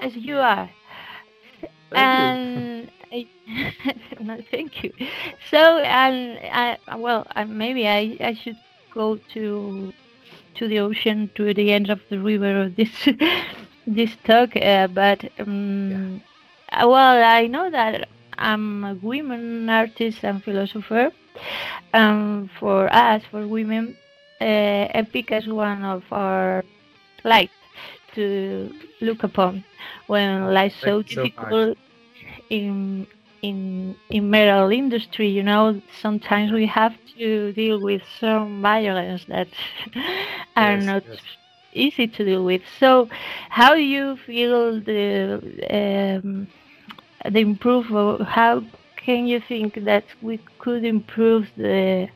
[0.02, 0.70] As you are.
[1.90, 2.26] Thank you.
[2.28, 3.28] and I,
[4.20, 4.92] no, thank you.
[5.50, 8.58] So, and I, well, uh, maybe I, I should
[8.94, 9.94] go to
[10.56, 13.08] to the ocean, to the end of the river of this
[13.88, 14.56] this talk.
[14.58, 16.22] Uh, but um,
[16.72, 21.12] uh, well, I know that I'm a women artist and philosopher.
[21.94, 23.98] Um, for us, for women,
[24.42, 26.64] uh, Epica is one of our
[27.26, 27.54] lights
[28.16, 28.72] to
[29.02, 29.66] look upon
[30.08, 31.78] when life's so Thank you so difficult
[32.50, 33.08] in
[33.42, 39.48] in in metal industry you know sometimes we have to deal with some violence that
[40.58, 41.20] are Yes, not yes.
[41.86, 43.10] Easy to deal with so
[43.50, 45.40] how do you feel the
[45.80, 46.48] um,
[47.32, 47.88] the improve
[48.28, 48.64] how
[48.96, 52.08] can you think that we could improve the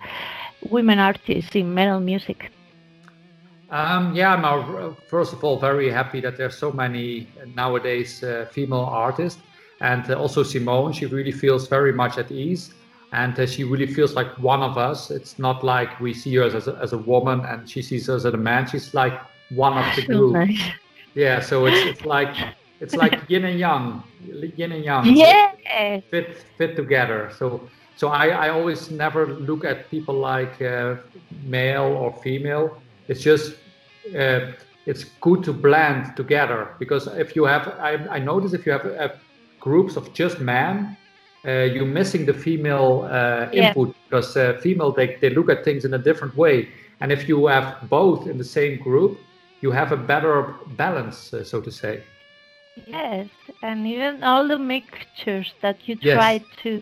[0.70, 2.52] women artists in metal music
[3.72, 8.46] Um, yeah, I'm uh, first of all very happy that there's so many nowadays uh,
[8.52, 9.42] female artists,
[9.80, 10.92] and uh, also Simone.
[10.92, 12.74] She really feels very much at ease,
[13.14, 15.12] and uh, she really feels like one of us.
[15.12, 18.26] It's not like we see her as a, as a woman and she sees us
[18.26, 18.68] as a man.
[18.68, 19.20] She's like
[19.52, 20.38] one of the So group.
[20.38, 20.72] nice.
[21.16, 22.36] Yeah, so it's it's like
[22.80, 24.04] it's like yin and yang,
[24.58, 25.16] yin and yang.
[25.16, 25.56] yes
[26.12, 27.30] fit fit together.
[27.38, 30.96] So so I, I always never look at people like uh,
[31.44, 32.82] male or female.
[33.08, 33.56] It's just
[34.18, 34.52] uh,
[34.86, 38.86] it's good to blend together because if you have I, I notice if you have
[38.86, 39.10] uh,
[39.60, 40.98] groups of just men,
[41.48, 43.74] uh, you're missing the female uh, Yeah.
[43.74, 46.70] input because uh, female they, they look at things in a different way.
[47.02, 49.20] And if you have both in the same group,
[49.62, 52.04] you have a better balance, uh, so to say.
[52.76, 53.30] Yes,
[53.62, 56.14] and even all the mixtures that you Yes.
[56.14, 56.82] try to,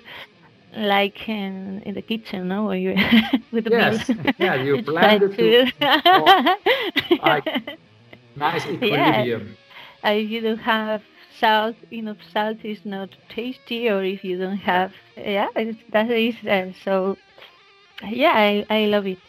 [0.76, 2.96] like in in the kitchen, no, where you
[3.52, 5.68] with the Yes, yeah, you try blend it to-
[7.22, 7.46] like
[8.36, 9.58] nice equilibrium.
[10.06, 14.58] Uh, if you don't have salt, enough salt is not tasty, or if you don't
[14.58, 15.48] have, yeah,
[15.92, 17.18] that is uh, so.
[18.10, 19.20] Yeah, I, I love it.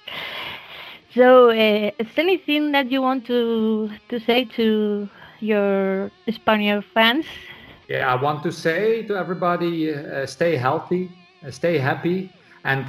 [1.14, 5.08] So, uh, is anything that you want to to say to
[5.40, 7.26] your Spaniard fans?
[7.88, 11.10] Yeah, I want to say to everybody, uh, stay healthy,
[11.44, 12.30] uh, stay happy,
[12.62, 12.86] and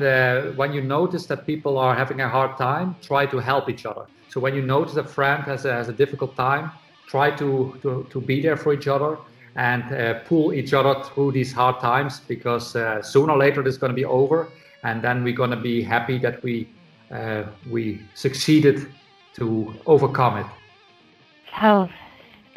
[0.55, 4.05] when you notice that people are having a hard time, try to help each other.
[4.29, 6.69] So when you notice a friend has a, has a difficult time,
[7.07, 9.17] try to, to, to be there for each other
[9.55, 9.83] and
[10.25, 13.95] pull each other through these hard times because sooner or later this is going to
[13.95, 14.49] be over,
[14.83, 16.67] and then we're going to be happy that we
[17.11, 18.87] uh, we succeeded
[19.35, 20.45] to overcome it.
[21.61, 21.89] Oh,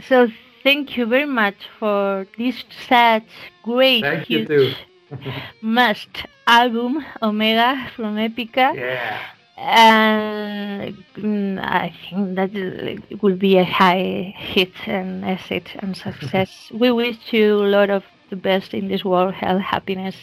[0.09, 0.29] so
[0.63, 3.29] thank you very much for this such
[3.63, 4.75] great, Thank you huge too.
[5.61, 6.09] must
[6.47, 8.75] album Omega from Epica.
[8.75, 9.21] Yeah.
[9.57, 16.71] And mm, I think that it will be a high hit and asset and success.
[16.73, 20.17] we wish you a lot of the best in this world, health, happiness,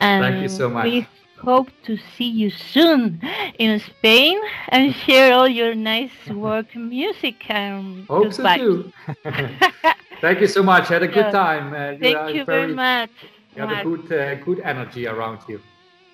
[0.00, 1.06] and Thank you so much.
[1.42, 3.20] Hope to see you soon
[3.58, 4.38] in Spain
[4.68, 7.48] and share all your nice work music.
[7.50, 8.92] And Hope so too.
[10.20, 10.88] Thank you so much.
[10.88, 11.30] Had a good Yeah.
[11.30, 11.72] time.
[11.74, 13.10] Uh, Thank you very much.
[13.54, 15.60] You have a good, uh, good energy around you.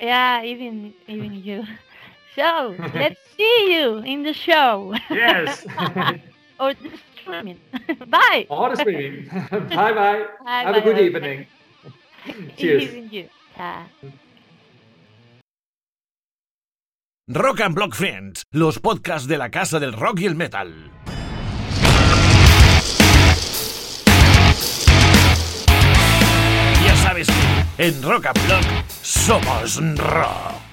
[0.01, 1.65] Yeah, even even you.
[2.35, 5.65] So let's see you in the show Yes.
[6.61, 7.61] or the streaming.
[8.07, 8.49] Bye.
[8.49, 9.29] All the streaming.
[9.75, 10.27] bye bye.
[10.45, 11.01] Bye, Have a good bye.
[11.01, 11.47] evening.
[12.57, 12.85] Cheers.
[12.85, 13.29] Even you.
[13.55, 13.89] Ta.
[17.31, 20.91] Rock and Block Friends, los podcasts de la casa del rock y el metal.
[26.83, 28.65] Ya sabes que en Rock and Block
[29.03, 30.68] somos rock.